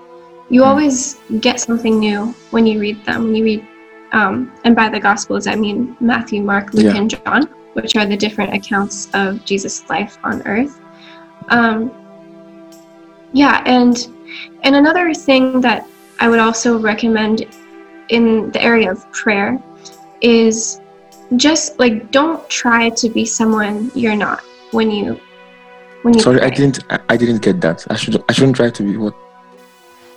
[0.50, 0.70] You hmm.
[0.70, 3.26] always get something new when you read them.
[3.26, 3.68] When you read,
[4.12, 7.00] um, and by the Gospels I mean Matthew, Mark, Luke, yeah.
[7.00, 10.80] and John, which are the different accounts of Jesus' life on earth.
[11.50, 11.92] Um,
[13.32, 14.08] yeah, and
[14.64, 15.88] and another thing that
[16.20, 17.48] I would also recommend
[18.10, 19.62] in the area of prayer
[20.22, 20.80] is
[21.36, 25.20] just like don't try to be someone you're not when you
[26.04, 26.48] when you sorry pray.
[26.48, 29.16] i didn't i didn't get that i should i shouldn't try to be what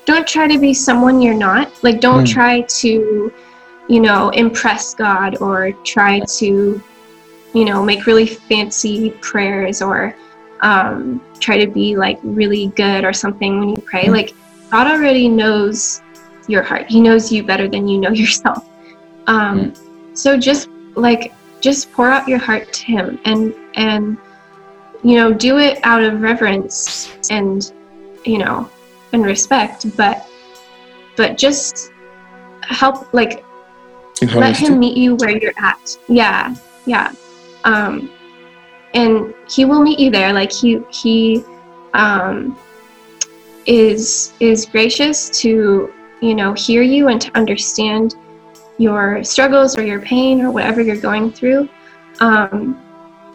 [0.05, 2.33] don't try to be someone you're not like don't mm.
[2.33, 3.33] try to
[3.89, 6.83] you know impress god or try to
[7.55, 10.15] you know make really fancy prayers or
[10.61, 14.13] um, try to be like really good or something when you pray mm.
[14.13, 14.35] like
[14.71, 16.03] god already knows
[16.49, 18.69] your heart he knows you better than you know yourself
[19.27, 20.17] um, mm.
[20.17, 24.17] so just like just pour out your heart to him and and
[25.03, 27.73] you know do it out of reverence and
[28.25, 28.69] you know
[29.13, 30.27] and respect but
[31.17, 31.93] but just
[32.63, 33.45] help like
[34.35, 35.97] let him meet you where you're at.
[36.09, 36.55] Yeah
[36.87, 37.13] yeah.
[37.65, 38.11] Um
[38.95, 40.33] and he will meet you there.
[40.33, 41.45] Like he he
[41.93, 42.59] um
[43.67, 48.15] is is gracious to you know hear you and to understand
[48.79, 51.69] your struggles or your pain or whatever you're going through.
[52.21, 52.83] Um,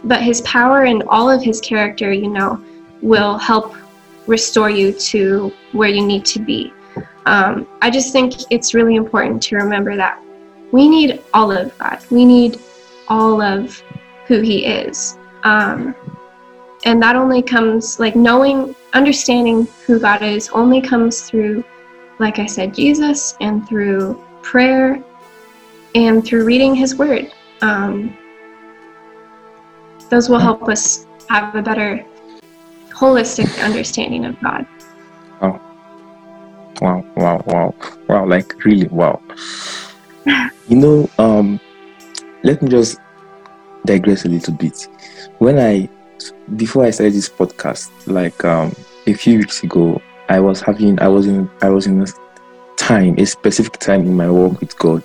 [0.03, 2.63] but his power and all of his character, you know,
[3.01, 3.75] will help
[4.27, 6.73] restore you to where you need to be.
[7.25, 10.21] Um, I just think it's really important to remember that
[10.71, 11.99] we need all of God.
[12.09, 12.59] We need
[13.07, 13.81] all of
[14.25, 15.17] who He is.
[15.43, 15.95] Um,
[16.85, 21.63] and that only comes, like, knowing, understanding who God is only comes through,
[22.19, 25.03] like I said, Jesus and through prayer
[25.95, 27.31] and through reading His Word.
[27.61, 28.17] Um,
[30.09, 32.05] those will help us have a better
[32.89, 34.65] holistic understanding of God.
[35.41, 35.61] Wow.
[36.81, 37.75] Wow, wow, wow,
[38.07, 39.21] wow, like really wow.
[40.67, 41.59] you know, um,
[42.43, 42.99] let me just
[43.85, 44.87] digress a little bit.
[45.37, 45.87] When I,
[46.55, 48.75] before I started this podcast, like um,
[49.05, 52.07] a few weeks ago, I was having, I was in, I was in a
[52.77, 55.03] time, a specific time in my walk with God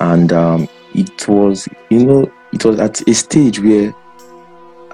[0.00, 3.94] and um, it was you know it was at a stage where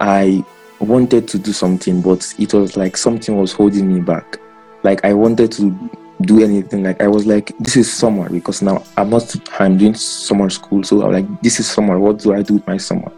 [0.00, 0.44] i
[0.80, 4.38] wanted to do something but it was like something was holding me back.
[4.82, 5.90] Like i wanted to
[6.22, 6.82] do anything.
[6.82, 10.82] Like i was like this is summer because now i'm not i'm doing summer school.
[10.82, 11.98] So i'm like this is summer.
[11.98, 13.10] What do i do with my summer?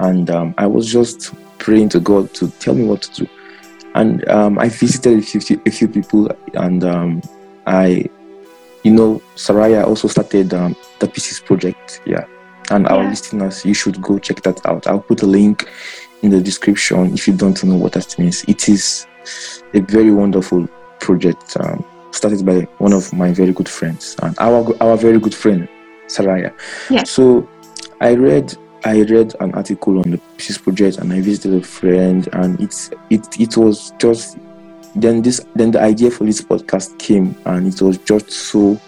[0.00, 3.30] And um, i was just praying to god to tell me what to do.
[3.94, 7.22] And um, i visited a few, a few people and um,
[7.66, 8.08] i
[8.84, 12.00] you know, Saraya also started um, the Pieces project.
[12.06, 12.24] Yeah.
[12.70, 12.94] And yeah.
[12.94, 14.86] our listeners, you should go check that out.
[14.86, 15.68] I'll put a link
[16.22, 18.44] in the description if you don't know what that means.
[18.44, 19.06] It is
[19.74, 20.68] a very wonderful
[21.00, 25.34] project um, started by one of my very good friends and our our very good
[25.34, 25.68] friend
[26.06, 26.54] Saraya.
[26.88, 27.04] Yeah.
[27.04, 27.48] So
[28.00, 32.28] I read I read an article on the Pieces project and I visited a friend
[32.32, 34.38] and it's it it was just
[34.94, 38.80] then this then the idea for this podcast came and it was just so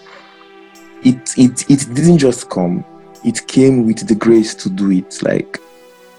[1.02, 2.84] it it it didn't just come.
[3.24, 5.22] It came with the grace to do it.
[5.22, 5.60] Like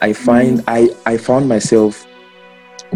[0.01, 0.63] i find mm.
[0.67, 2.05] i i found myself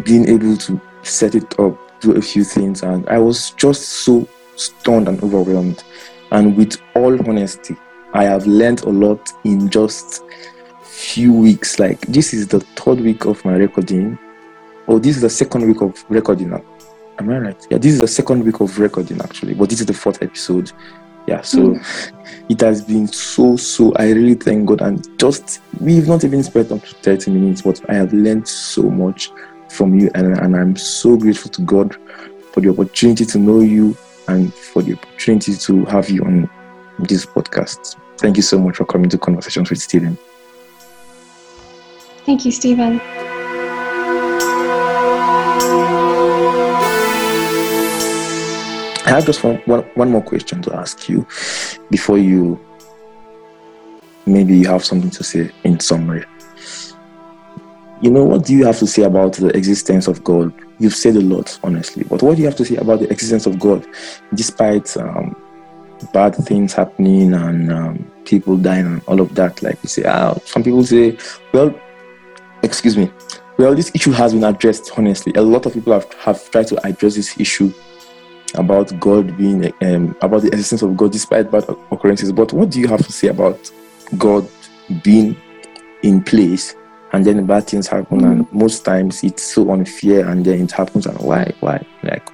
[0.04, 4.28] being able to set it up do a few things and i was just so
[4.56, 5.84] stunned and overwhelmed.
[6.32, 7.76] And with all honesty
[8.14, 10.24] i have learned a lot in just
[10.84, 11.80] few weeks.
[11.80, 14.18] Like this is the third week of my recording
[14.88, 16.64] or this is the second week of recording now
[17.22, 17.68] Am I right?
[17.70, 20.72] Yeah, this is the second week of recording actually, but this is the fourth episode.
[21.28, 22.14] Yeah, so mm.
[22.50, 23.94] it has been so so.
[23.98, 27.80] I really thank God, and just we've not even spent up to thirty minutes, but
[27.88, 29.30] I have learned so much
[29.70, 31.96] from you, and, and I'm so grateful to God
[32.54, 33.96] for the opportunity to know you
[34.28, 36.50] and for the opportunity to have you on
[36.98, 37.98] this podcast.
[38.18, 40.18] Thank you so much for coming to Conversations with Stephen.
[42.26, 43.00] Thank you, Stephen.
[49.12, 51.28] I have just one, one, one more question to ask you
[51.90, 52.58] before you
[54.26, 56.24] maybe you have something to say in summary.
[58.02, 60.54] You know, what do you have to say about the existence of God?
[60.80, 63.46] You've said a lot, honestly, but what do you have to say about the existence
[63.46, 63.86] of God
[64.34, 65.36] despite um,
[66.14, 69.62] bad things happening and um, people dying and all of that?
[69.62, 71.18] Like you say, ah, some people say,
[71.54, 71.78] well,
[72.64, 73.12] excuse me,
[73.58, 75.34] well, this issue has been addressed, honestly.
[75.36, 77.74] A lot of people have, have tried to address this issue
[78.56, 82.32] about God being um, about the existence of God despite bad occurrences.
[82.32, 83.72] But what do you have to say about
[84.18, 84.48] God
[85.04, 85.38] being
[86.04, 86.76] in place
[87.14, 88.32] and then bad things happen mm-hmm.
[88.32, 92.28] and most times it's so unfair and then it happens and why why like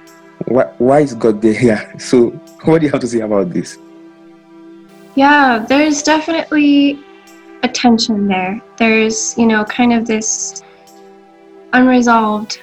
[0.46, 1.60] why, why is God there?
[1.62, 1.96] Yeah.
[1.98, 2.30] So
[2.64, 3.78] what do you have to say about this?
[5.14, 7.00] Yeah, there's definitely
[7.62, 8.60] a tension there.
[8.76, 10.62] There's you know kind of this
[11.72, 12.60] unresolved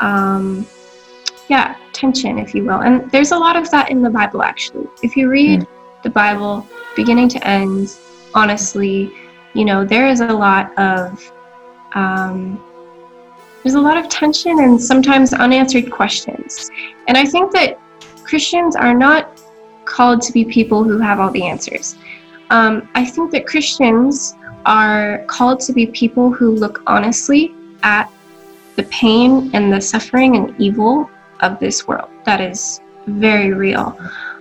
[0.00, 0.66] um,
[1.48, 2.80] yeah tension, if you will.
[2.80, 4.86] And there's a lot of that in the Bible, actually.
[5.02, 6.02] If you read mm.
[6.02, 7.96] the Bible beginning to end,
[8.34, 9.12] honestly,
[9.54, 11.32] you know, there is a lot of
[11.94, 12.62] um,
[13.62, 16.70] there's a lot of tension and sometimes unanswered questions.
[17.08, 17.78] And I think that
[18.22, 19.42] Christians are not
[19.84, 21.96] called to be people who have all the answers.
[22.50, 28.10] Um, I think that Christians are called to be people who look honestly at
[28.76, 33.98] the pain and the suffering and evil of this world that is very real.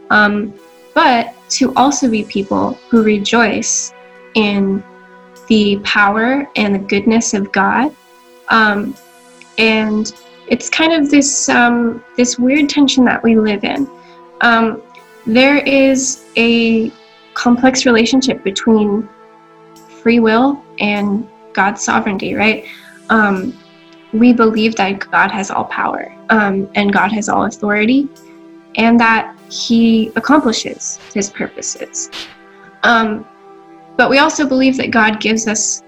[0.09, 0.53] Um,
[0.93, 3.93] but to also be people who rejoice
[4.35, 4.83] in
[5.47, 7.95] the power and the goodness of God.
[8.49, 8.95] Um,
[9.57, 10.13] and
[10.47, 13.89] it's kind of this um, this weird tension that we live in.
[14.41, 14.81] Um,
[15.25, 16.91] there is a
[17.33, 19.07] complex relationship between
[20.01, 22.65] free will and God's sovereignty, right?
[23.09, 23.57] Um,
[24.19, 28.07] we believe that God has all power um, and God has all authority
[28.75, 32.09] and that He accomplishes His purposes.
[32.83, 33.25] Um,
[33.97, 35.83] but we also believe that God gives us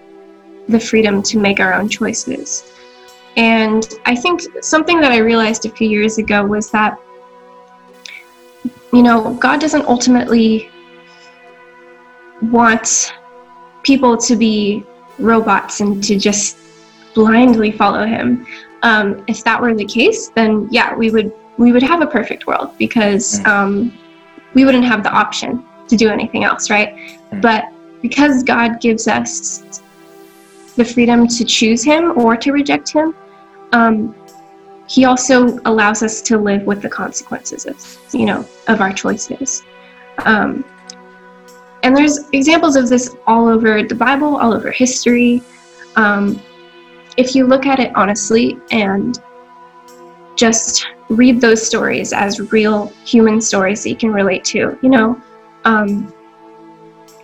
[0.68, 2.72] the freedom to make our own choices.
[3.38, 7.00] And I think something that I realized a few years ago was that,
[8.92, 10.70] you know, God doesn't ultimately
[12.42, 13.13] want
[13.84, 14.84] people to be
[15.20, 16.58] robots and to just
[17.13, 18.45] blindly follow him.
[18.84, 22.48] Um, if that were the case, then yeah, we would we would have a perfect
[22.48, 23.45] world because mm.
[23.48, 23.98] um,
[24.54, 26.95] we wouldn't have the option to do anything else, right?
[27.32, 27.41] Mm.
[27.41, 27.65] But
[28.02, 29.82] because God gives us
[30.78, 33.13] the freedom to choose Him or to reject Him,
[33.74, 34.15] um,
[34.88, 37.76] He also allows us to live with the consequences of
[38.13, 39.63] you know of our choices.
[40.19, 40.63] Um,
[41.84, 45.41] and there's examples of this all over the Bible, all over history.
[45.95, 46.41] Um,
[47.20, 49.20] if you look at it honestly and
[50.38, 55.22] just read those stories as real human stories that you can relate to, you know,
[55.66, 56.14] um,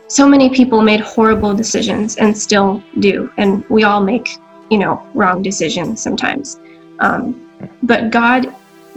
[0.08, 4.38] so many people made horrible decisions and still do, and we all make,
[4.70, 6.60] you know, wrong decisions sometimes.
[7.00, 7.50] Um,
[7.82, 8.54] but God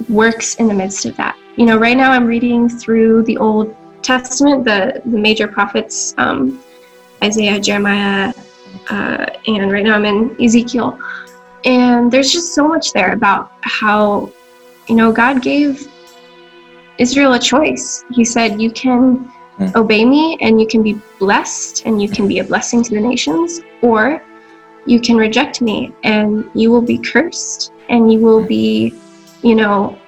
[0.09, 1.39] works in the midst of that.
[1.57, 6.61] You know, right now I'm reading through the Old Testament, the the major prophets, um,
[7.23, 8.33] Isaiah, Jeremiah,
[8.91, 10.99] uh, and right now I'm in Ezekiel.
[11.65, 14.33] And there's just so much there about how,
[14.89, 15.89] you know, God gave
[16.99, 18.05] Israel a choice.
[18.11, 19.75] He said, You can mm.
[19.75, 23.01] obey me and you can be blessed and you can be a blessing to the
[23.01, 24.23] nations, or
[24.87, 28.95] you can reject me and you will be cursed and you will be,
[29.43, 29.99] you know,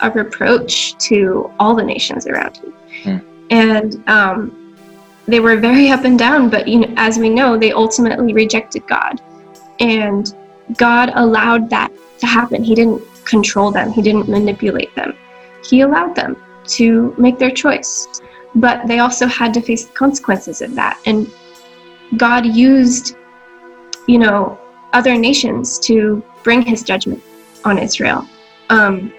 [0.00, 2.74] a reproach to all the nations around you.
[3.04, 3.24] Mm.
[3.50, 4.65] And um,
[5.26, 8.86] they were very up and down, but you know, as we know, they ultimately rejected
[8.86, 9.20] God.
[9.80, 10.34] And
[10.76, 12.62] God allowed that to happen.
[12.62, 15.16] He didn't control them, He didn't manipulate them.
[15.68, 16.36] He allowed them
[16.68, 18.06] to make their choice.
[18.54, 20.98] But they also had to face the consequences of that.
[21.06, 21.30] And
[22.16, 23.16] God used,
[24.06, 24.58] you know,
[24.92, 27.22] other nations to bring his judgment
[27.64, 28.26] on Israel.
[28.70, 29.12] Um,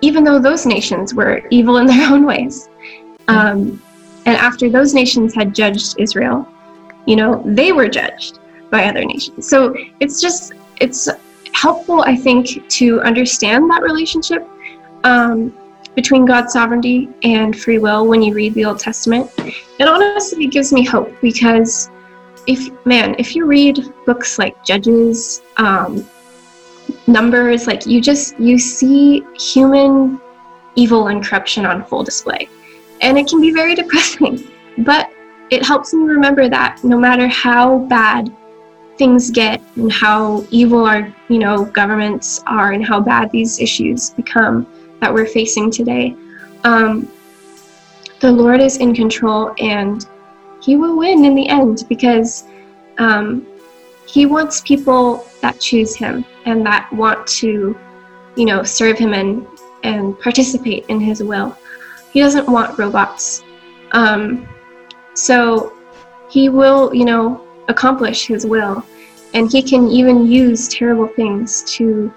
[0.00, 2.68] even though those nations were evil in their own ways.
[3.28, 3.82] Um,
[4.28, 6.46] and after those nations had judged Israel,
[7.06, 9.48] you know, they were judged by other nations.
[9.48, 10.52] So it's just,
[10.82, 11.08] it's
[11.54, 14.46] helpful, I think, to understand that relationship
[15.04, 15.56] um,
[15.94, 19.30] between God's sovereignty and free will when you read the Old Testament.
[19.38, 21.88] It honestly gives me hope because
[22.46, 26.06] if, man, if you read books like Judges, um,
[27.06, 30.20] Numbers, like you just, you see human
[30.74, 32.46] evil and corruption on full display.
[33.00, 35.10] And it can be very depressing, but
[35.50, 38.34] it helps me remember that no matter how bad
[38.98, 44.10] things get and how evil our you know governments are and how bad these issues
[44.10, 44.66] become
[45.00, 46.14] that we're facing today
[46.64, 47.08] um,
[48.20, 50.06] the lord is in control and
[50.60, 52.44] he will win in the end because
[52.98, 53.46] um,
[54.06, 57.78] he wants people that choose him and that want to
[58.36, 59.46] you know serve him and
[59.84, 61.56] and participate in his will
[62.12, 63.42] he doesn't want robots
[63.92, 64.48] um,
[65.14, 65.72] so
[66.30, 68.84] he will you know accomplish his will.
[69.34, 72.12] And he can even use terrible things to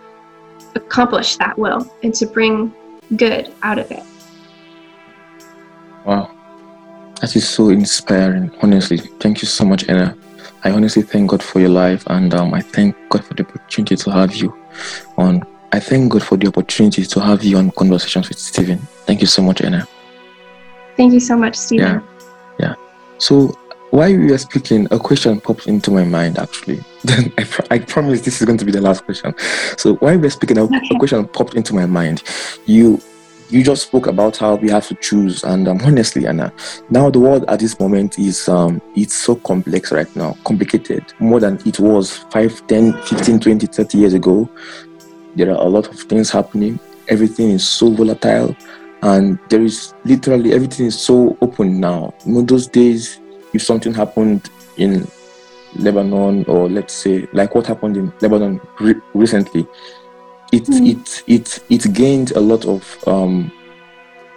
[0.76, 2.74] accomplish that will and to bring
[3.18, 4.04] good out of it.
[6.06, 6.32] Wow.
[7.20, 8.98] That is so inspiring, honestly.
[8.98, 10.18] Thank you so much, Anna.
[10.64, 13.96] I honestly thank God for your life and um, I thank God for the opportunity
[13.96, 14.58] to have you
[15.18, 15.44] on.
[15.74, 18.80] I thank God for the opportunity to have you on Conversations with Stephen.
[19.06, 19.88] Thank you so much, Anna.
[20.98, 22.02] Thank you so much, Stephen.
[22.60, 22.68] Yeah.
[22.68, 22.76] Yeah.
[23.18, 23.58] So
[23.92, 26.84] while you were speaking, a question popped into my mind actually.
[27.38, 29.34] I, pr- I promise this is going to be the last question.
[29.78, 32.24] So while you were speaking, a, a question popped into my mind.
[32.66, 33.02] You
[33.52, 36.54] you just spoke about how we have to choose and um, honestly anna
[36.90, 41.42] now the world at this moment is um it's so complex right now complicated more
[41.42, 44.50] than it was 5 10 15 20 30 years ago
[45.36, 48.56] there are a lot of things happening everything is so volatile
[49.04, 53.20] and there is literally everything is so open now you know those days
[53.54, 55.08] if something happened in
[55.76, 59.68] Lebanon or let's say like what happened in Lebanon re- recently,
[60.52, 60.92] it mm.
[60.92, 63.52] it it it gained a lot of um,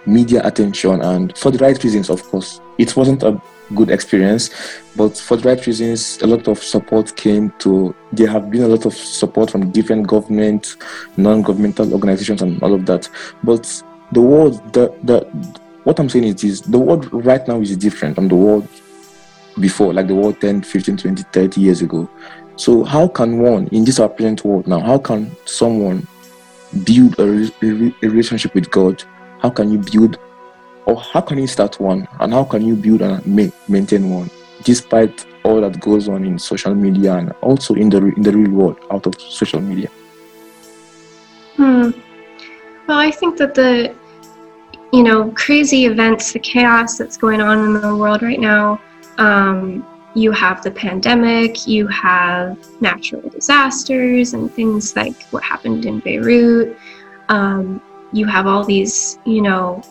[0.06, 2.60] media attention and for the right reasons, of course.
[2.78, 3.40] It wasn't a
[3.74, 4.50] good experience,
[4.96, 7.94] but for the right reasons, a lot of support came to.
[8.12, 10.76] There have been a lot of support from different government,
[11.16, 13.08] non-governmental organizations, and all of that.
[13.42, 15.24] But the world, the the
[15.84, 18.68] what I'm saying is, is the world right now is different from the world
[19.60, 22.08] before, like the world 10, 15, 20, 30 years ago.
[22.56, 26.06] So, how can one, in this our present world now, how can someone
[26.84, 29.02] build a, a relationship with God?
[29.40, 30.18] How can you build,
[30.86, 34.30] or how can you start one, and how can you build and maintain one,
[34.62, 38.50] despite all that goes on in social media and also in the in the real
[38.50, 39.90] world out of social media?
[41.56, 41.90] Hmm.
[42.86, 43.94] Well, I think that the
[44.92, 48.80] you know crazy events, the chaos that's going on in the world right now
[49.18, 56.00] um, you have the pandemic, you have natural disasters and things like what happened in
[56.00, 56.76] Beirut.
[57.28, 57.80] Um,
[58.12, 59.82] you have all these, you know,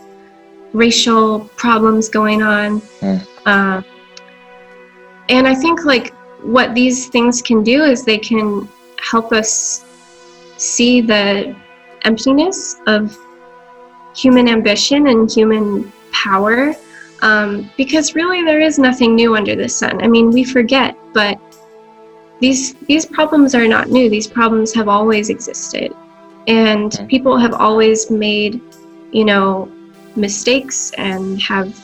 [0.74, 2.82] racial problems going on.
[3.02, 3.28] Mm.
[3.46, 3.82] Uh,
[5.30, 8.68] and I think like what these things can do is they can
[9.00, 9.86] help us
[10.58, 11.56] see the
[12.04, 13.18] emptiness of
[14.16, 16.74] human ambition and human power
[17.24, 20.04] um, because really there is nothing new under the sun.
[20.04, 21.40] I mean, we forget, but
[22.42, 24.10] these these problems are not new.
[24.10, 25.94] These problems have always existed,
[26.48, 28.62] and people have always made,
[29.14, 29.72] you know,
[30.16, 31.78] mistakes and have,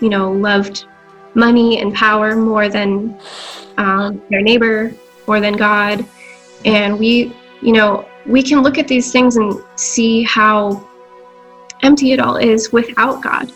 [0.00, 0.86] you know, loved
[1.34, 3.18] money and power more than
[3.78, 4.92] um, their neighbor,
[5.26, 6.04] more than God,
[6.64, 10.88] and we, you know, we can look at these things and see how
[11.82, 13.50] empty it all is without God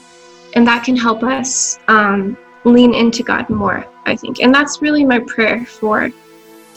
[0.57, 4.41] and that can help us um, lean into God more, I think.
[4.41, 6.11] And that's really my prayer for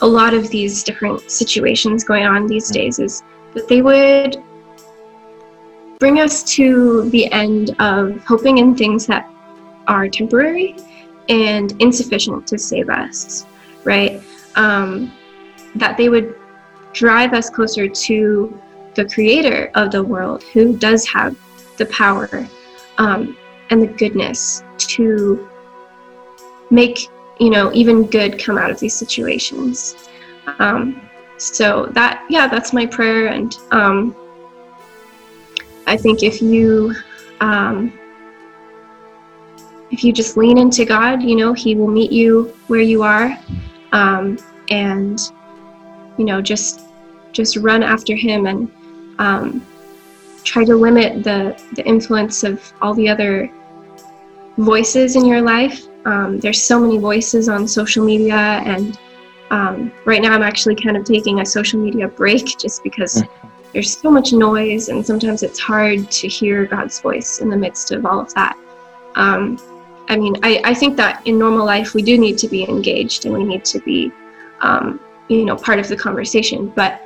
[0.01, 3.23] a lot of these different situations going on these days is
[3.53, 4.43] that they would
[5.99, 9.29] bring us to the end of hoping in things that
[9.87, 10.75] are temporary
[11.27, 13.45] and insufficient to save us,
[13.83, 14.21] right?
[14.55, 15.11] Um,
[15.75, 16.35] that they would
[16.93, 18.61] drive us closer to
[18.95, 21.37] the creator of the world who does have
[21.77, 22.47] the power
[22.97, 23.37] um,
[23.69, 25.47] and the goodness to
[26.71, 27.07] make
[27.39, 29.95] you know even good come out of these situations
[30.59, 31.01] um,
[31.37, 34.15] so that yeah that's my prayer and um,
[35.89, 36.93] i think if you
[37.41, 37.91] um,
[39.91, 43.37] if you just lean into god you know he will meet you where you are
[43.91, 44.37] um,
[44.69, 45.19] and
[46.17, 46.81] you know just
[47.31, 48.71] just run after him and
[49.19, 49.65] um,
[50.43, 51.39] try to limit the
[51.73, 53.51] the influence of all the other
[54.57, 55.87] voices in your life.
[56.05, 58.97] Um, there's so many voices on social media, and
[59.51, 63.38] Um, right now, I'm actually kind of taking a social media break just because Mm-hmm.
[63.73, 67.91] There's so much noise, and sometimes it's hard to hear God's voice in the midst
[67.91, 68.57] of all of that.
[69.15, 69.59] Um,
[70.07, 73.25] I mean, I, I think that in normal life, we do need to be engaged
[73.25, 74.11] and we need to be,
[74.61, 76.69] um, you know, part of the conversation.
[76.69, 77.01] But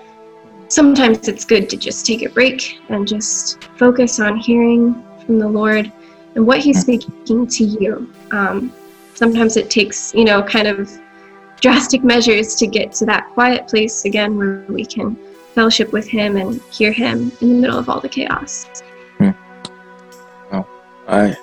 [0.70, 5.48] sometimes it's good to just take a break and just focus on hearing from the
[5.48, 5.92] Lord
[6.36, 8.14] and what He's speaking to you.
[8.32, 8.72] Um,
[9.16, 10.90] sometimes it takes, you know, kind of
[11.60, 15.18] drastic measures to get to that quiet place again where we can
[15.54, 18.68] fellowship with Him and hear Him in the middle of all the chaos.
[21.08, 21.36] I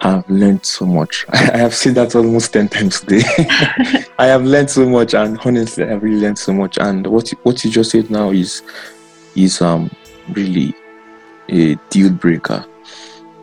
[0.00, 1.26] have learned so much.
[1.30, 3.22] I have said that almost 10 times today.
[4.18, 6.78] I have learned so much, and honestly, I have really learned so much.
[6.78, 8.62] And what you, what you just said now is
[9.34, 9.90] is um
[10.30, 10.74] really
[11.48, 12.64] a deal breaker.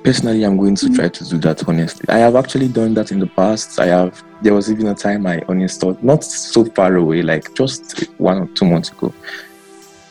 [0.04, 1.68] Personally, I'm going to try to do that.
[1.68, 3.80] Honestly, I have actually done that in the past.
[3.80, 4.24] I have.
[4.42, 8.48] There was even a time I thought not so far away, like just one or
[8.48, 9.14] two months ago.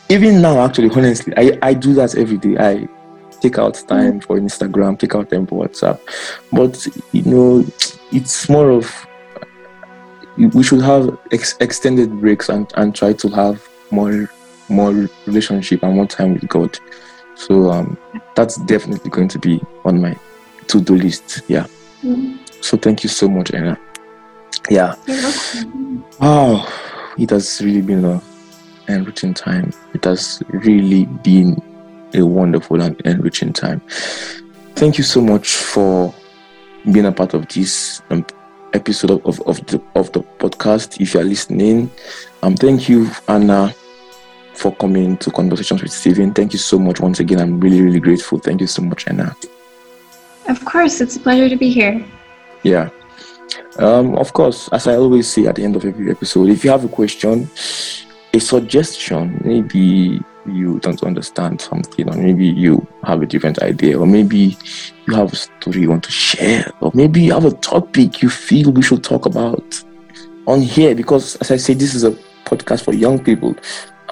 [0.09, 2.57] Even now, actually, honestly, I I do that every day.
[2.57, 2.87] I
[3.41, 5.99] take out time for Instagram, take out time for WhatsApp.
[6.51, 7.65] But you know,
[8.11, 8.91] it's more of
[10.37, 14.29] we should have ex- extended breaks and, and try to have more
[14.69, 16.77] more relationship and more time with God.
[17.35, 17.97] So um,
[18.35, 20.15] that's definitely going to be on my
[20.67, 21.41] to do list.
[21.47, 21.65] Yeah.
[22.03, 22.39] Mhm.
[22.63, 23.77] So thank you so much, Anna.
[24.69, 24.95] Yeah.
[26.19, 26.65] Wow,
[27.17, 28.21] it has really been a
[28.87, 29.71] enriching time.
[29.93, 31.61] It has really been
[32.13, 33.81] a wonderful and enriching time.
[34.75, 36.13] Thank you so much for
[36.91, 38.25] being a part of this um,
[38.73, 40.99] episode of, of, of the of the podcast.
[40.99, 41.89] If you are listening,
[42.41, 43.73] um, thank you, Anna,
[44.53, 46.33] for coming to conversations with Stephen.
[46.33, 47.39] Thank you so much once again.
[47.39, 48.39] I'm really really grateful.
[48.39, 49.35] Thank you so much, Anna.
[50.49, 52.03] Of course, it's a pleasure to be here.
[52.63, 52.89] Yeah.
[53.77, 56.71] Um, of course, as I always say at the end of every episode, if you
[56.71, 57.49] have a question,
[58.33, 64.07] a suggestion, maybe you don't understand something, or maybe you have a different idea, or
[64.07, 64.57] maybe
[65.07, 68.29] you have a story you want to share, or maybe you have a topic you
[68.29, 69.83] feel we should talk about
[70.47, 72.11] on here, because as I say, this is a
[72.45, 73.55] podcast for young people,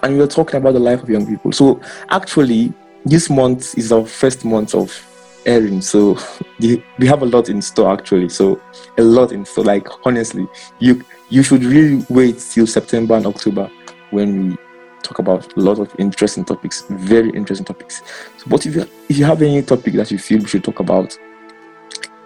[0.04, 1.52] and we're talking about the life of young people.
[1.52, 2.74] So actually,
[3.06, 5.08] this month is our first month of
[5.48, 6.18] airing, so
[6.60, 8.30] we have a lot in store actually.
[8.30, 8.62] So
[9.00, 9.66] a lot in store.
[9.66, 10.48] Like honestly,
[10.80, 13.70] you you should really wait till September and October
[14.12, 14.58] when we
[15.04, 18.02] talk about a lot of interesting topics, very interesting topics.
[18.38, 20.80] So, but if you if you have any topic that you feel we should talk
[20.80, 21.18] about,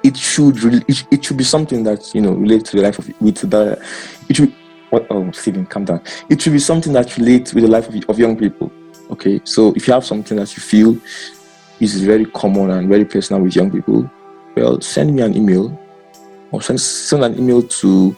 [0.04, 3.00] it should really it, it should be something that you know relates to the life
[3.00, 3.82] of with the
[4.30, 4.54] it should
[4.90, 6.02] what oh Stephen calm down.
[6.30, 8.72] It should be something that relates with the life of, of young people.
[9.12, 10.98] Okay, so if you have something that you feel
[11.80, 14.10] is very common and very personal with young people,
[14.56, 15.78] well, send me an email
[16.52, 18.16] or send, send an email to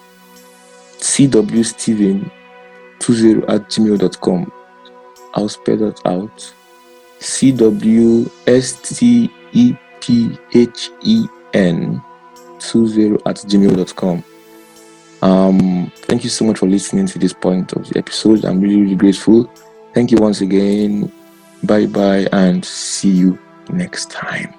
[2.99, 4.51] cwstephen20 at gmail.com.
[5.33, 6.53] I'll spell that out.
[7.19, 12.01] C W S T E P H E N
[12.59, 14.23] 20 at gmail.com.
[15.21, 18.45] Um, thank you so much for listening to this point of the episode.
[18.45, 19.51] I'm really, really grateful.
[19.93, 21.11] Thank you once again.
[21.63, 23.39] Bye bye and see you
[23.69, 24.53] next time.